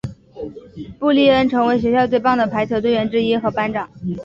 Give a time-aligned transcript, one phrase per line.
[0.97, 3.87] 布丽恩成为学校最棒的排球队员之一和班长。